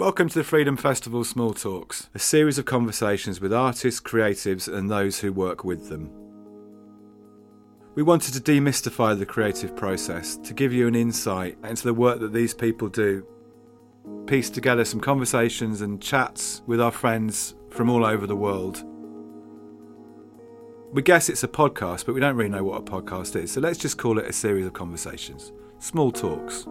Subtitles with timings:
[0.00, 4.90] Welcome to the Freedom Festival Small Talks, a series of conversations with artists, creatives, and
[4.90, 6.10] those who work with them.
[7.96, 12.18] We wanted to demystify the creative process to give you an insight into the work
[12.20, 13.26] that these people do,
[14.26, 18.82] piece together some conversations and chats with our friends from all over the world.
[20.94, 23.60] We guess it's a podcast, but we don't really know what a podcast is, so
[23.60, 25.52] let's just call it a series of conversations.
[25.78, 26.66] Small talks.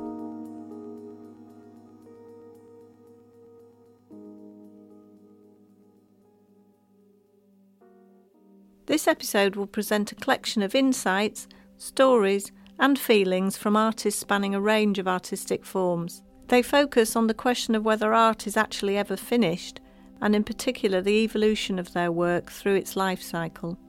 [8.99, 14.59] This episode will present a collection of insights, stories, and feelings from artists spanning a
[14.59, 16.21] range of artistic forms.
[16.49, 19.79] They focus on the question of whether art is actually ever finished,
[20.21, 23.79] and in particular the evolution of their work through its life cycle.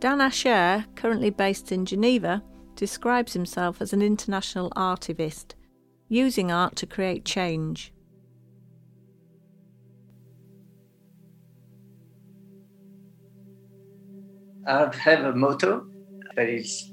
[0.00, 2.42] Dan Acher, currently based in Geneva,
[2.74, 5.54] describes himself as an international artivist,
[6.08, 7.92] using art to create change.
[14.68, 15.86] I have a motto
[16.36, 16.92] that is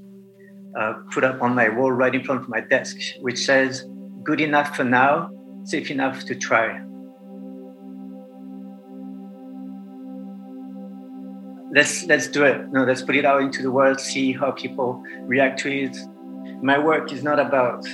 [0.80, 3.86] uh, put up on my wall right in front of my desk, which says,
[4.24, 5.30] Good enough for now,
[5.66, 6.82] safe enough to try.
[11.76, 12.72] Let's, let's do it.
[12.72, 15.98] No, let's put it out into the world, see how people react to it.
[16.64, 17.86] My work is not about,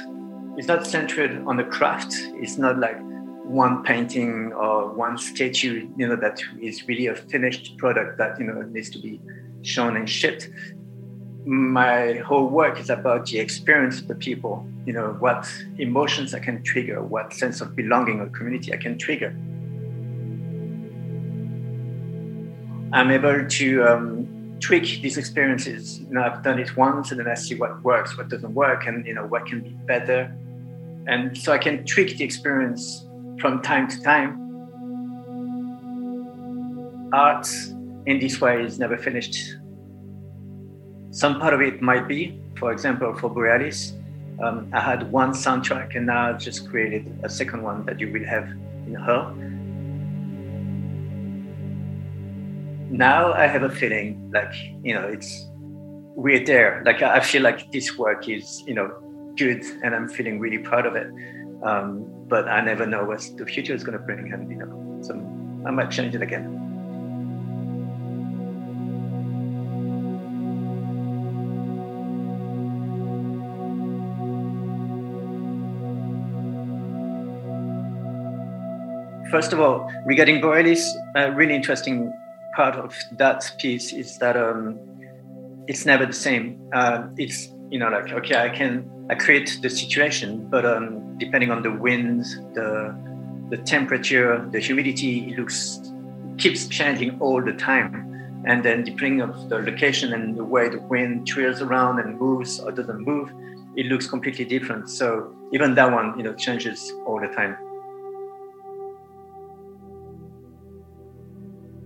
[0.58, 2.14] it's not centered on the craft.
[2.36, 3.00] It's not like
[3.44, 8.46] one painting or one statue, you know, that is really a finished product that, you
[8.46, 9.20] know, needs to be
[9.64, 10.50] shown and shipped.
[11.46, 16.40] My whole work is about the experience of the people, you know, what emotions I
[16.40, 19.36] can trigger, what sense of belonging or community I can trigger.
[22.94, 26.00] I'm able to um, tweak these experiences.
[26.00, 28.86] You know, I've done it once and then I see what works, what doesn't work,
[28.86, 30.34] and you know what can be better.
[31.08, 33.06] And so I can tweak the experience
[33.40, 34.38] from time to time.
[37.14, 37.48] Art
[38.06, 39.56] in this way is never finished.
[41.12, 43.94] Some part of it might be, for example, for Borealis,
[44.42, 48.12] um, I had one soundtrack and now I've just created a second one that you
[48.12, 48.48] will have
[48.88, 49.34] in her.
[52.90, 54.54] Now I have a feeling like,
[54.84, 55.48] you know, it's,
[56.16, 56.82] we're there.
[56.86, 58.92] Like I feel like this work is, you know,
[59.38, 61.08] good and I'm feeling really proud of it.
[61.64, 64.32] Um, but I never know what the future is going to bring.
[64.34, 65.14] And, you know, so
[65.68, 66.71] I might change it again.
[79.32, 82.12] First of all, regarding Borealis, a really interesting
[82.54, 84.78] part of that piece is that um,
[85.68, 86.60] it's never the same.
[86.74, 91.50] Uh, it's you know like okay, I can I create the situation, but um, depending
[91.50, 92.94] on the wind, the
[93.50, 95.80] the temperature, the humidity, it looks
[96.38, 98.44] keeps changing all the time.
[98.46, 102.60] And then depending on the location and the way the wind twirls around and moves
[102.60, 103.32] or doesn't move,
[103.78, 104.90] it looks completely different.
[104.90, 107.56] So even that one, you know, changes all the time.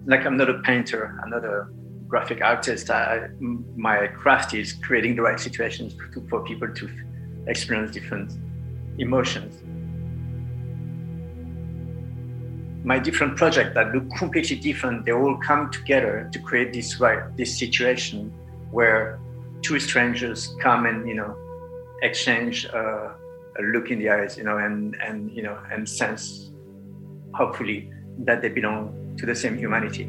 [0.06, 1.68] Like I'm not a painter, I'm not a
[2.08, 2.90] graphic artist.
[2.90, 6.90] I, my craft is creating the right situations for, for people to
[7.48, 8.34] experience different
[9.00, 9.62] emotions.
[12.84, 17.36] My different projects that look completely different, they all come together to create this right,
[17.36, 18.32] this situation
[18.70, 19.20] where
[19.64, 21.36] two strangers come and you know
[22.04, 23.10] exchange uh,
[23.58, 26.52] a look in the eyes, you know, and and you know and sense,
[27.34, 30.04] hopefully, that they belong to the same humanity.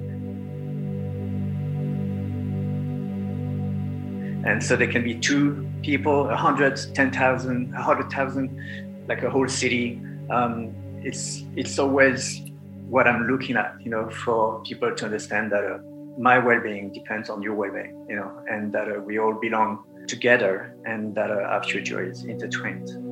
[4.48, 9.22] And so there can be two people, a hundred, ten thousand, a hundred thousand, like
[9.24, 10.00] a whole city.
[10.30, 10.72] Um,
[11.02, 12.42] it's it's always
[12.88, 15.78] what I'm looking at, you know, for people to understand that uh,
[16.16, 20.76] my well-being depends on your well-being, you know, and that uh, we all belong together,
[20.84, 23.05] and that uh, our future is intertwined.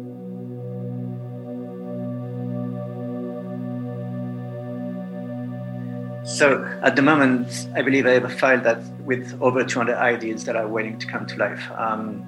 [6.34, 10.44] So at the moment, I believe I have a file that with over 200 ideas
[10.46, 11.62] that are waiting to come to life.
[11.76, 12.26] Um,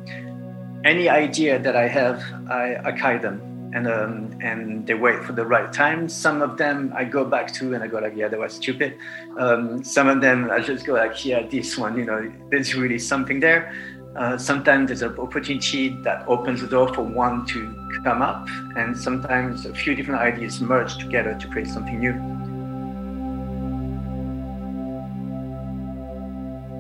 [0.85, 3.41] any idea that I have, I archive them
[3.75, 6.09] and um, and they wait for the right time.
[6.09, 8.97] Some of them I go back to and I go like, yeah, that was stupid.
[9.41, 13.01] Um, some of them I just go like, yeah, this one, you know, there's really
[13.01, 13.75] something there.
[14.15, 17.75] Uh, sometimes there's an opportunity that opens the door for one to
[18.05, 22.36] come up, and sometimes a few different ideas merge together to create something new.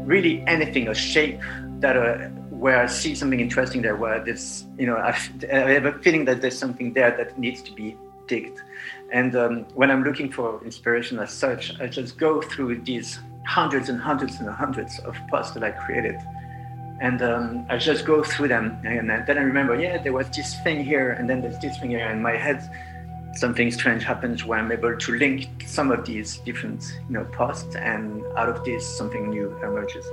[0.06, 1.40] Really anything, a shape
[1.80, 5.92] that uh, where I see something interesting there, where this, you know, I, have a
[5.98, 8.60] feeling that there's something there that needs to be digged.
[9.12, 13.88] And um, when I'm looking for inspiration as such, I just go through these hundreds
[13.88, 16.16] and hundreds and hundreds of posts that I created.
[17.00, 18.78] And um, I just go through them.
[18.84, 21.90] And then I remember, yeah, there was this thing here, and then there's this thing
[21.90, 22.08] here.
[22.08, 22.68] And my head,
[23.36, 27.76] something strange happens where I'm able to link some of these different you know, posts,
[27.76, 30.06] and out of this, something new emerges.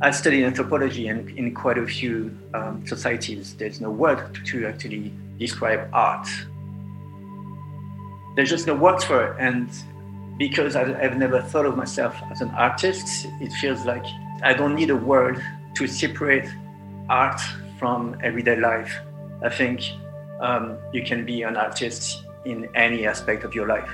[0.00, 5.12] I study anthropology, and in quite a few um, societies, there's no word to actually
[5.38, 6.28] describe art.
[8.34, 9.68] There's just no words for it, and
[10.38, 14.04] because I've never thought of myself as an artist, it feels like
[14.42, 15.42] I don't need a word
[15.76, 16.46] to separate
[17.08, 17.40] art
[17.78, 18.92] from everyday life.
[19.42, 19.82] I think
[20.40, 23.90] um, you can be an artist in any aspect of your life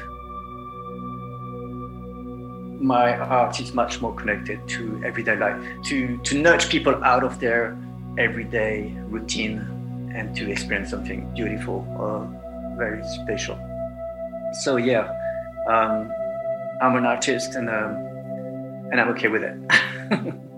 [2.83, 7.39] my art is much more connected to everyday life, to, to nudge people out of
[7.39, 7.79] their
[8.19, 12.29] everyday routine and to experience something beautiful or
[12.77, 13.57] very special.
[14.63, 15.09] So yeah,
[15.69, 16.13] um,
[16.83, 18.09] I'm an artist and um,
[18.91, 20.43] and I'm okay with it.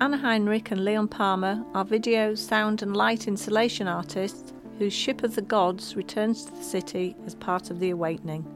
[0.00, 5.34] Anna Heinrich and Leon Palmer are video, sound, and light installation artists whose Ship of
[5.34, 8.46] the Gods returns to the city as part of the Awakening.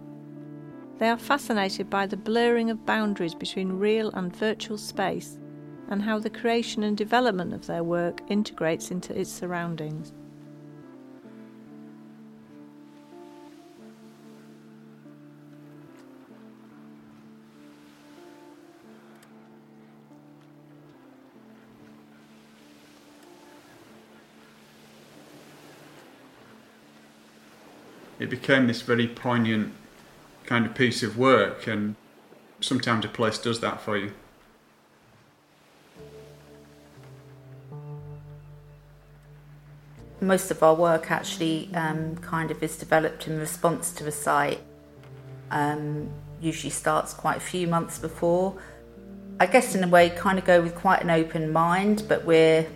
[0.99, 5.41] They are fascinated by the blurring of boundaries between real and virtual space
[5.89, 10.13] and how the creation and development of their work integrates into its surroundings.
[28.23, 29.73] It became this very poignant
[30.47, 31.97] kind of piece of work, and
[32.61, 34.13] sometimes a place does that for you.
[40.21, 44.61] Most of our work actually um, kind of is developed in response to a site.
[45.51, 46.09] Um,
[46.41, 48.57] usually starts quite a few months before.
[49.41, 52.69] I guess in a way, kind of go with quite an open mind, but we're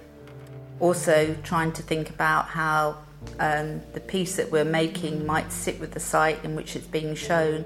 [0.80, 3.05] also trying to think about how
[3.38, 7.14] um, the piece that we're making might sit with the site in which it's being
[7.14, 7.64] shown.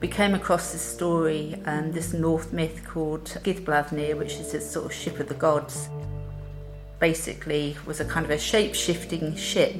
[0.00, 4.86] We came across this story, um, this Norse myth called Skidbladnir, which is this sort
[4.86, 5.88] of ship of the gods.
[7.00, 9.74] Basically, was a kind of a shape-shifting ship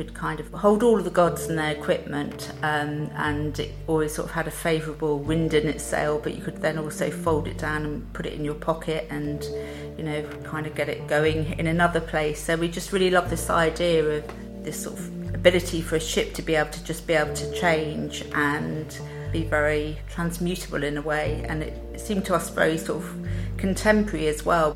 [0.00, 4.14] could kind of hold all of the gods and their equipment, um, and it always
[4.14, 6.18] sort of had a favourable wind in its sail.
[6.18, 9.44] But you could then also fold it down and put it in your pocket, and
[10.00, 12.42] you know, kind of get it going in another place.
[12.42, 16.32] So we just really love this idea of this sort of ability for a ship
[16.34, 18.98] to be able to just be able to change and
[19.30, 23.26] be very transmutable in a way, and it seemed to us very sort of
[23.58, 24.74] contemporary as well.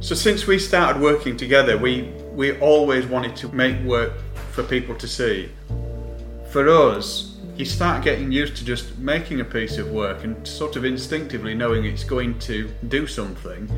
[0.00, 4.12] So since we started working together, we we always wanted to make work
[4.52, 5.48] for people to see.
[6.50, 10.76] For us, you start getting used to just making a piece of work and sort
[10.76, 13.70] of instinctively knowing it's going to do something.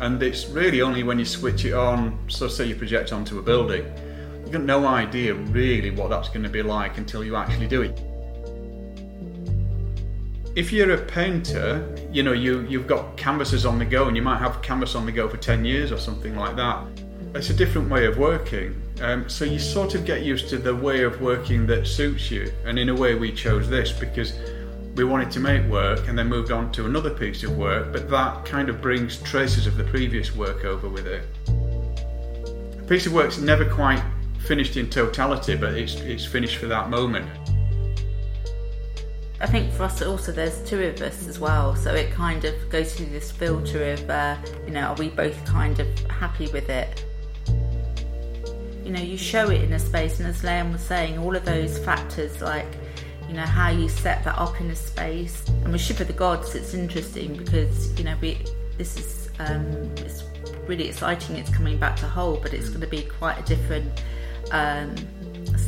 [0.00, 3.42] And it's really only when you switch it on, so say you project onto a
[3.42, 3.84] building,
[4.40, 7.82] you've got no idea really what that's going to be like until you actually do
[7.82, 8.00] it
[10.54, 14.22] if you're a painter, you know, you, you've got canvases on the go and you
[14.22, 16.84] might have canvas on the go for 10 years or something like that.
[17.34, 18.80] It's a different way of working.
[19.00, 22.52] Um, so you sort of get used to the way of working that suits you.
[22.66, 24.34] And in a way, we chose this because
[24.94, 28.10] we wanted to make work and then moved on to another piece of work, but
[28.10, 31.24] that kind of brings traces of the previous work over with it.
[32.78, 34.02] A piece of work's never quite
[34.40, 37.26] finished in totality, but it's, it's finished for that moment.
[39.40, 42.54] I think for us also there's two of us as well, so it kind of
[42.68, 44.36] goes through this filter of, uh,
[44.66, 47.06] you know, are we both kind of happy with it?
[48.84, 51.44] You know, you show it in a space, and as Leon was saying, all of
[51.44, 52.66] those factors like,
[53.28, 55.48] you know, how you set that up in a space.
[55.48, 58.38] And with Ship of the Gods, it's interesting because, you know, we
[58.78, 60.24] this is um, it's
[60.66, 61.36] really exciting.
[61.36, 64.02] It's coming back to Hull, but it's going to be quite a different.
[64.50, 64.94] Um,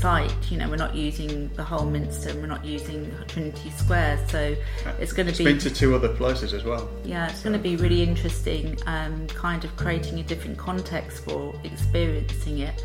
[0.04, 0.34] site.
[0.50, 4.54] You know, we're not using the whole Minster, we're not using Trinity Square, so
[5.00, 5.44] it's going to be.
[5.44, 6.90] Been to two other places as well.
[7.04, 7.44] Yeah, it's so.
[7.44, 8.78] going to be really interesting.
[8.86, 12.84] Um, kind of creating a different context for experiencing it.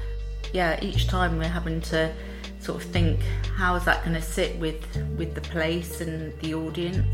[0.53, 2.13] Yeah, each time we're having to
[2.59, 3.21] sort of think
[3.55, 4.83] how is that going to sit with
[5.17, 7.07] with the place and the audience.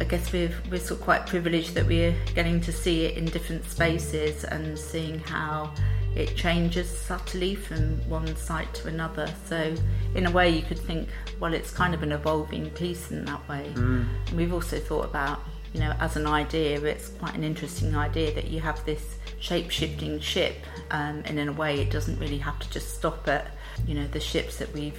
[0.00, 3.24] I guess we're we're sort of quite privileged that we're getting to see it in
[3.26, 5.72] different spaces and seeing how
[6.14, 9.28] it changes subtly from one site to another.
[9.48, 9.74] So,
[10.14, 11.08] in a way, you could think,
[11.40, 13.70] well, it's kind of an evolving piece in that way.
[13.74, 14.06] Mm.
[14.28, 15.40] And we've also thought about,
[15.72, 19.70] you know, as an idea, it's quite an interesting idea that you have this shape
[19.70, 20.56] shifting ship,
[20.90, 23.50] um, and in a way, it doesn't really have to just stop at,
[23.86, 24.98] you know, the ships that we've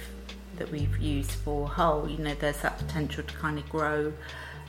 [0.56, 2.08] that we've used for Hull.
[2.08, 4.12] You know, there's that potential to kind of grow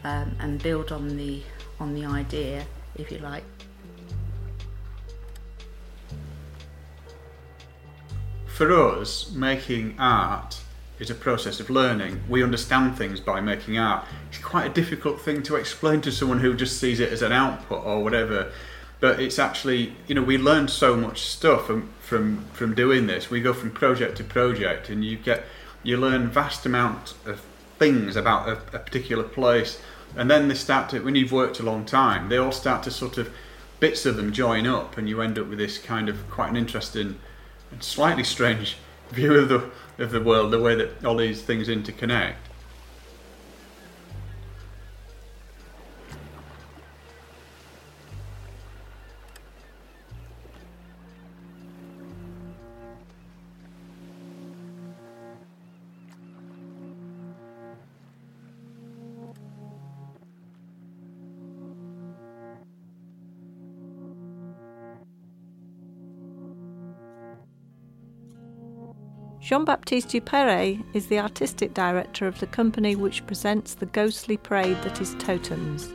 [0.04, 1.44] um, and build on the
[1.80, 2.66] on the idea,
[2.96, 3.44] if you like.
[8.56, 10.58] for us, making art
[10.98, 12.24] is a process of learning.
[12.30, 14.06] We understand things by making art.
[14.30, 17.34] It's quite a difficult thing to explain to someone who just sees it as an
[17.34, 18.54] output or whatever.
[19.00, 23.30] But it's actually, you know, we learn so much stuff from, from, from doing this.
[23.30, 25.44] We go from project to project and you get,
[25.84, 27.42] you learn vast amount of
[27.78, 29.82] things about a, a particular place.
[30.16, 32.92] And then they start to, when you've worked a long time, they all start to
[32.92, 33.32] sort of,
[33.80, 36.56] bits of them join up and you end up with this kind of quite an
[36.56, 37.20] interesting
[37.72, 38.78] and slightly strange
[39.12, 42.36] view of the of the world, the way that all these things interconnect.
[69.46, 74.82] Jean Baptiste Duperray is the artistic director of the company which presents the ghostly parade
[74.82, 75.94] that is Totems.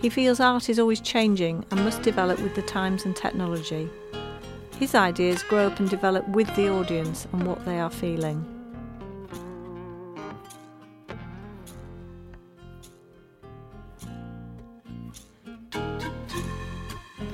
[0.00, 3.90] He feels art is always changing and must develop with the times and technology.
[4.78, 8.40] His ideas grow up and develop with the audience and what they are feeling.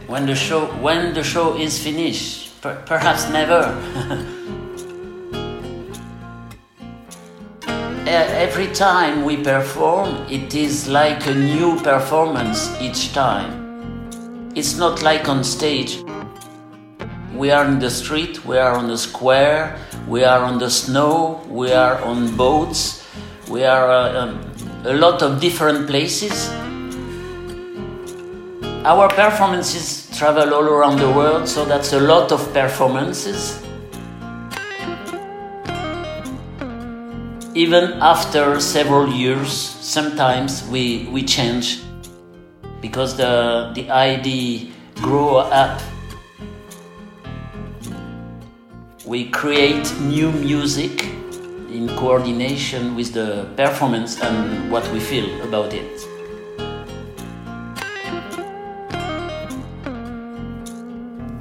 [0.09, 4.35] When the show when the show is finished, per- perhaps never.
[8.09, 14.51] every time we perform, it is like a new performance each time.
[14.55, 16.03] It's not like on stage.
[17.35, 21.45] We are in the street, we are on the square, we are on the snow,
[21.49, 23.07] we are on boats,
[23.49, 24.53] we are uh, um,
[24.85, 26.51] a lot of different places.
[28.85, 33.68] Our performances travel all around the world, so that's a lot of performances.
[37.59, 41.81] Even after several years, sometimes we, we change
[42.81, 45.83] because the, the idea grow up.
[49.05, 51.03] We create new music
[51.73, 55.99] in coordination with the performance and what we feel about it.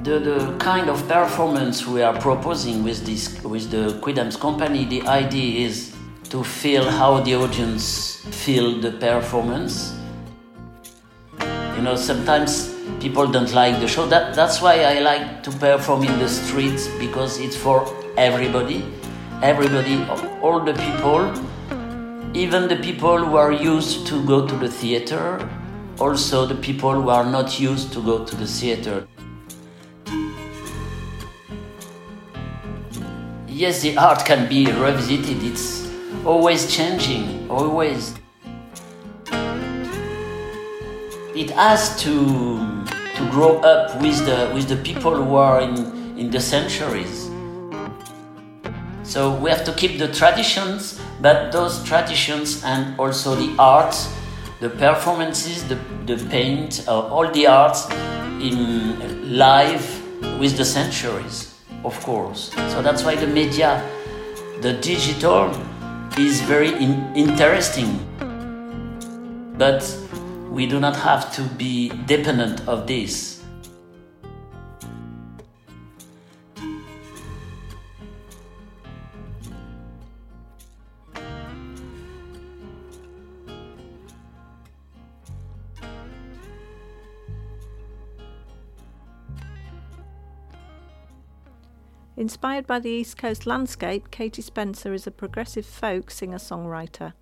[0.02, 5.02] The, the kind of performance we are proposing with this with the Quidams company, the
[5.02, 5.94] idea is
[6.30, 9.94] to feel how the audience feel the performance.
[11.76, 14.06] You know, sometimes people don't like the show.
[14.06, 18.84] That, that's why I like to perform in the streets because it's for everybody.
[19.42, 20.04] Everybody,
[20.42, 21.32] all the people,
[22.36, 25.48] even the people who are used to go to the theater,
[25.98, 29.06] also the people who are not used to go to the theater.
[33.46, 35.42] Yes, the art can be revisited.
[35.42, 35.87] It's
[36.28, 38.14] always changing, always.
[41.34, 42.84] It has to,
[43.16, 47.30] to grow up with the, with the people who are in, in the centuries.
[49.04, 53.96] So we have to keep the traditions, but those traditions and also the art,
[54.60, 57.88] the performances, the, the paint, uh, all the arts
[58.42, 59.86] in live
[60.38, 62.52] with the centuries, of course.
[62.68, 63.82] So that's why the media,
[64.60, 65.50] the digital,
[66.18, 67.98] is very in- interesting.
[69.56, 69.82] But
[70.50, 73.37] we do not have to be dependent of this.
[92.28, 97.14] Inspired by the East Coast landscape, Katie Spencer is a progressive folk singer songwriter.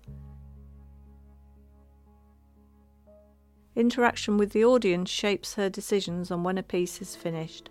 [3.73, 7.69] Interaction with the audience shapes her decisions on when a piece is finished.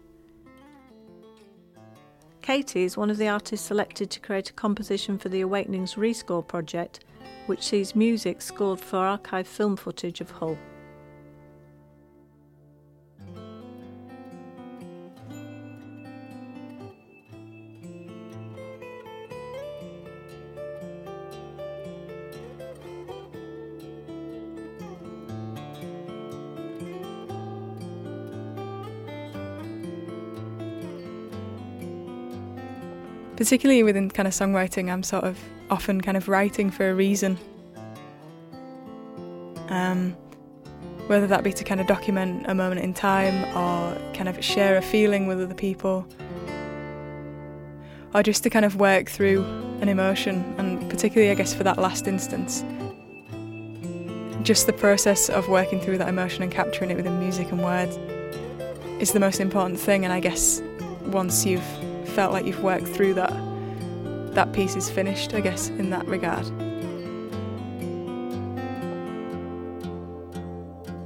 [2.40, 6.48] Katie is one of the artists selected to create a composition for the Awakenings Rescore
[6.48, 7.04] project,
[7.44, 10.56] which sees music scored for archive film footage of Hull.
[33.36, 35.38] Particularly within kind of songwriting, I'm sort of
[35.70, 37.38] often kind of writing for a reason.
[39.68, 40.16] Um,
[41.06, 44.76] whether that be to kind of document a moment in time or kind of share
[44.76, 46.06] a feeling with other people,
[48.14, 49.44] or just to kind of work through
[49.80, 52.64] an emotion, and particularly, I guess, for that last instance.
[54.42, 57.98] Just the process of working through that emotion and capturing it within music and words
[59.00, 60.62] is the most important thing, and I guess
[61.06, 61.62] once you've
[62.16, 63.30] felt like you've worked through that,
[64.34, 66.46] that piece is finished, I guess, in that regard.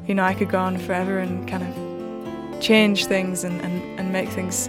[0.09, 4.13] You know, I could go on forever and kind of change things and, and, and
[4.13, 4.69] make things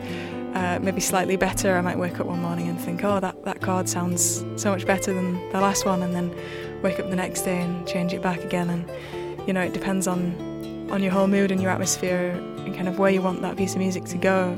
[0.55, 1.77] uh, maybe slightly better.
[1.77, 4.87] I might wake up one morning and think, oh, that, that chord sounds so much
[4.87, 6.35] better than the last one, and then
[6.81, 8.67] wake up the next day and change it back again.
[8.67, 12.31] And, you know, it depends on, on your whole mood and your atmosphere
[12.65, 14.57] and kind of where you want that piece of music to go.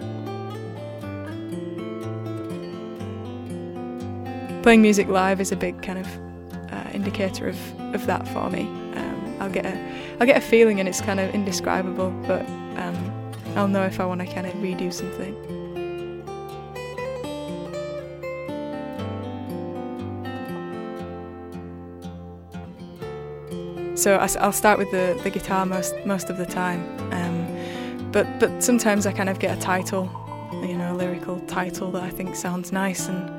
[4.64, 6.08] Playing music live is a big kind of
[6.72, 8.62] uh, indicator of, of that for me.
[8.96, 13.32] Um, I'll get a I'll get a feeling and it's kind of indescribable, but um,
[13.58, 15.36] I'll know if I want to kind of redo something.
[23.98, 28.64] So I'll start with the, the guitar most most of the time, um, but but
[28.64, 30.10] sometimes I kind of get a title,
[30.54, 33.30] you know, a lyrical title that I think sounds nice and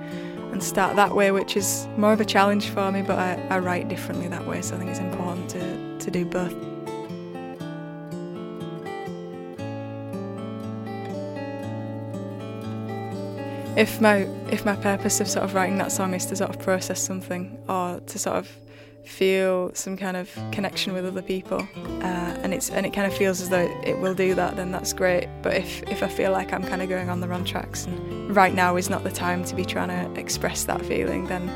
[0.54, 3.58] and start that way, which is more of a challenge for me, but I, I
[3.58, 6.54] write differently that way, so I think it's important to, to do both.
[13.76, 16.60] If my if my purpose of sort of writing that song is to sort of
[16.60, 18.49] process something or to sort of
[19.04, 21.67] feel some kind of connection with other people,
[22.00, 24.71] uh, and it's and it kind of feels as though it will do that, then
[24.71, 25.28] that's great.
[25.43, 28.37] But if if I feel like I'm kind of going on the wrong tracks, and
[28.37, 31.49] right now is not the time to be trying to express that feeling, then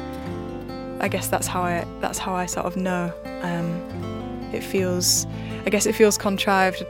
[1.02, 3.12] I guess that's how I that's how I sort of know.
[3.42, 5.26] Um, it feels,
[5.66, 6.82] I guess it feels contrived.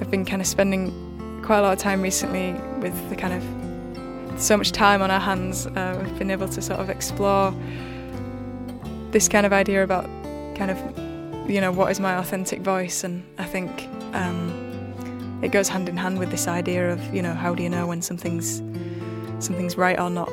[0.00, 3.59] I've been kind of spending quite a lot of time recently with the kind of
[4.40, 7.54] so much time on our hands, uh, we've been able to sort of explore
[9.10, 10.04] this kind of idea about
[10.56, 15.68] kind of, you know, what is my authentic voice, and I think um, it goes
[15.68, 18.62] hand in hand with this idea of, you know, how do you know when something's
[19.44, 20.28] something's right or not.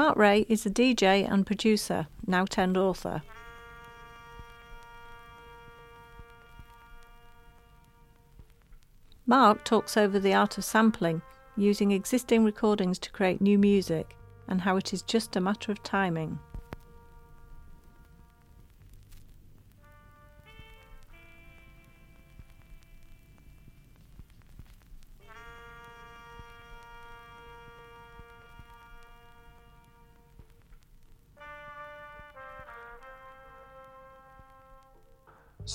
[0.00, 3.22] Mark Rae is a DJ and producer, now turned author.
[9.26, 11.20] Mark talks over the art of sampling,
[11.54, 14.16] using existing recordings to create new music,
[14.48, 16.38] and how it is just a matter of timing.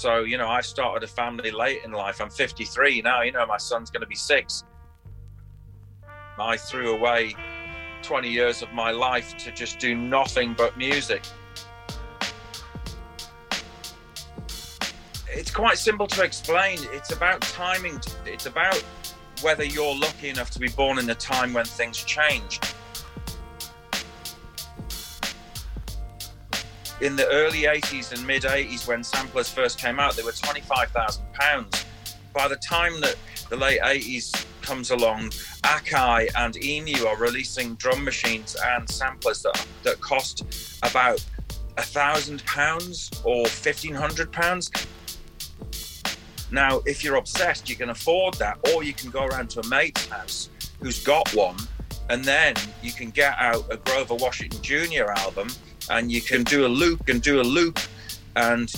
[0.06, 2.22] So, you know, I started a family late in life.
[2.22, 4.64] I'm 53 now, you know, my son's going to be six.
[6.38, 7.36] I threw away
[8.04, 11.24] 20 years of my life to just do nothing but music.
[15.28, 16.78] It's quite simple to explain.
[16.92, 18.78] It's about timing, it's about
[19.42, 22.60] whether you're lucky enough to be born in a time when things change.
[27.02, 31.34] In the early 80s and mid 80s when samplers first came out they were 25,000
[31.34, 31.86] pounds
[32.34, 33.16] by the time that
[33.50, 35.30] the late 80s comes along
[35.64, 40.44] Akai and EMU are releasing drum machines and samplers that, that cost
[40.84, 41.24] about
[41.78, 44.72] a thousand pounds or 1500 pounds
[46.52, 49.68] now if you're obsessed you can afford that or you can go around to a
[49.68, 51.58] mate's house who's got one
[52.10, 55.12] And then you can get out a Grover Washington Jr.
[55.16, 55.50] album
[55.90, 57.80] and you can do a loop and do a loop
[58.36, 58.74] and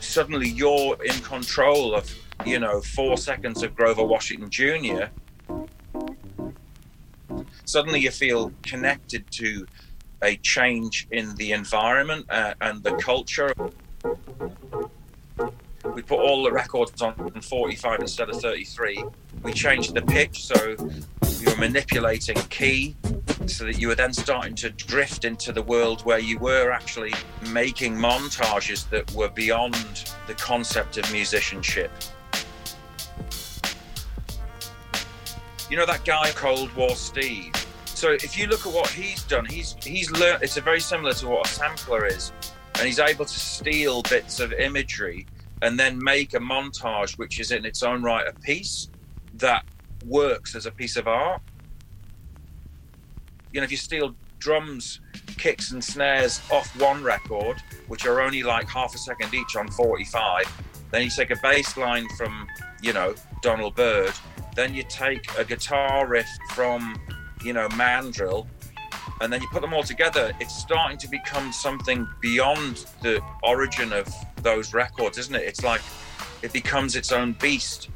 [0.00, 2.12] suddenly you're in control of,
[2.44, 5.04] you know, four seconds of Grover Washington Jr.
[7.64, 9.66] Suddenly you feel connected to
[10.22, 13.52] a change in the environment uh, and the culture.
[15.94, 19.04] We put all the records on 45 instead of 33.
[19.42, 20.76] We changed the pitch so
[21.40, 22.96] you were manipulating key
[23.48, 27.12] so that you were then starting to drift into the world where you were actually
[27.50, 29.74] making montages that were beyond
[30.26, 31.90] the concept of musicianship.
[35.70, 37.52] You know that guy Cold War Steve?
[37.86, 41.12] So if you look at what he's done, he's he's learned it's a very similar
[41.14, 42.32] to what a sampler is.
[42.76, 45.26] And he's able to steal bits of imagery
[45.62, 48.88] and then make a montage which is in its own right a piece
[49.34, 49.64] that
[50.06, 51.42] works as a piece of art.
[53.52, 55.00] You know, if you steal drums,
[55.36, 59.68] kicks, and snares off one record, which are only like half a second each on
[59.68, 60.44] 45,
[60.90, 62.46] then you take a bass line from,
[62.82, 64.12] you know, Donald Byrd,
[64.54, 66.98] then you take a guitar riff from,
[67.44, 68.46] you know, Mandrill,
[69.20, 73.92] and then you put them all together, it's starting to become something beyond the origin
[73.92, 74.08] of
[74.42, 75.42] those records, isn't it?
[75.42, 75.80] It's like
[76.42, 77.90] it becomes its own beast.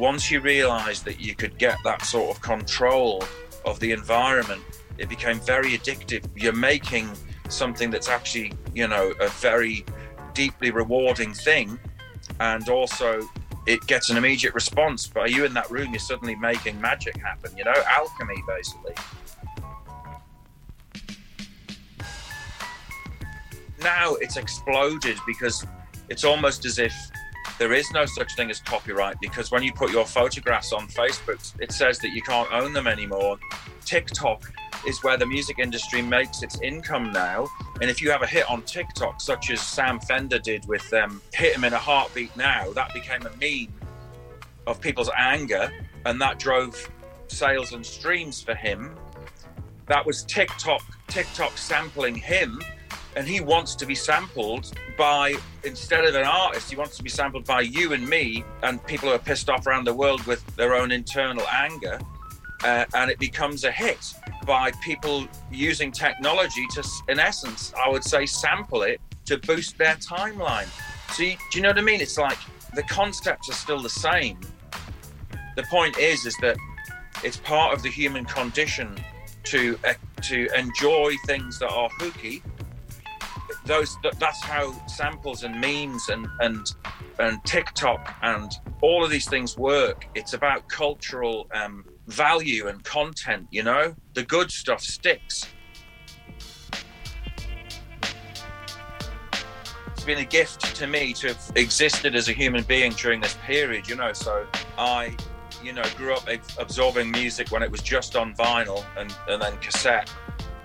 [0.00, 3.22] Once you realize that you could get that sort of control
[3.66, 4.62] of the environment,
[4.96, 6.24] it became very addictive.
[6.34, 7.10] You're making
[7.50, 9.84] something that's actually, you know, a very
[10.32, 11.78] deeply rewarding thing
[12.40, 13.20] and also
[13.66, 15.06] it gets an immediate response.
[15.06, 15.92] But are you in that room?
[15.92, 17.54] You're suddenly making magic happen.
[17.54, 18.94] You know, alchemy basically.
[23.82, 25.66] Now it's exploded because
[26.08, 26.94] it's almost as if
[27.58, 31.54] there is no such thing as copyright because when you put your photographs on Facebook,
[31.60, 33.38] it says that you can't own them anymore.
[33.84, 34.52] TikTok
[34.86, 37.46] is where the music industry makes its income now.
[37.80, 41.20] And if you have a hit on TikTok, such as Sam Fender did with um,
[41.32, 43.72] Hit Him in a Heartbeat Now, that became a meme
[44.66, 45.70] of people's anger
[46.06, 46.90] and that drove
[47.28, 48.96] sales and streams for him.
[49.86, 52.60] That was TikTok, TikTok sampling him.
[53.16, 57.10] And he wants to be sampled by, instead of an artist, he wants to be
[57.10, 60.44] sampled by you and me and people who are pissed off around the world with
[60.56, 61.98] their own internal anger.
[62.62, 64.14] Uh, and it becomes a hit
[64.46, 69.96] by people using technology to, in essence, I would say, sample it to boost their
[69.96, 70.68] timeline.
[71.18, 72.00] You, do you know what I mean?
[72.00, 72.38] It's like
[72.74, 74.38] the concepts are still the same.
[75.56, 76.56] The point is, is that
[77.24, 78.96] it's part of the human condition
[79.44, 82.42] to uh, to enjoy things that are hooky.
[83.70, 86.66] Those that's how samples and memes and and
[87.20, 88.50] and TikTok and
[88.82, 90.08] all of these things work.
[90.16, 93.94] It's about cultural um, value and content, you know?
[94.14, 95.46] The good stuff sticks.
[99.92, 103.36] It's been a gift to me to have existed as a human being during this
[103.46, 104.12] period, you know.
[104.12, 105.14] So I,
[105.62, 106.28] you know, grew up
[106.58, 110.12] absorbing music when it was just on vinyl and, and then cassette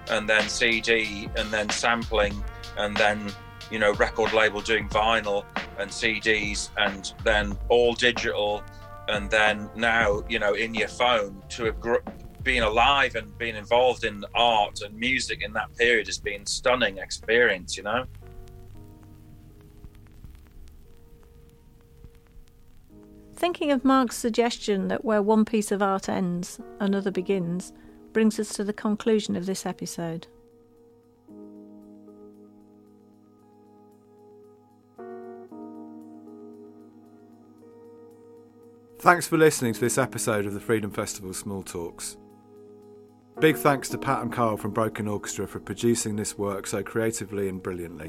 [0.10, 2.44] and then CD and then sampling
[2.78, 3.32] and then,
[3.72, 5.46] you know, record label doing vinyl
[5.80, 8.64] and CDs and then all digital
[9.08, 11.98] and then now you know in your phone to have gr-
[12.44, 16.98] being alive and being involved in art and music in that period has been stunning
[16.98, 18.06] experience you know
[23.38, 27.74] Thinking of Mark's suggestion that where one piece of art ends, another begins,
[28.14, 30.26] brings us to the conclusion of this episode.
[39.06, 42.18] Thanks for listening to this episode of the Freedom Festival Small Talks.
[43.40, 47.48] Big thanks to Pat and Carl from Broken Orchestra for producing this work so creatively
[47.48, 48.08] and brilliantly.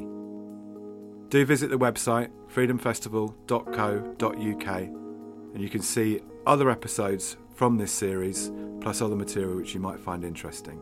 [1.28, 9.02] Do visit the website freedomfestival.co.uk and you can see other episodes from this series plus
[9.02, 10.80] other material which you might find interesting.